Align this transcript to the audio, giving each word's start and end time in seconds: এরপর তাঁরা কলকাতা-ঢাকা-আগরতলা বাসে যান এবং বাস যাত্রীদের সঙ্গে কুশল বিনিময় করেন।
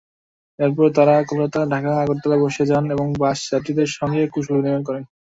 এরপর 0.59 0.85
তাঁরা 0.95 1.15
কলকাতা-ঢাকা-আগরতলা 1.29 2.37
বাসে 2.41 2.63
যান 2.69 2.85
এবং 2.95 3.07
বাস 3.19 3.39
যাত্রীদের 3.49 3.89
সঙ্গে 3.97 4.21
কুশল 4.33 4.55
বিনিময় 4.57 4.85
করেন। 4.87 5.03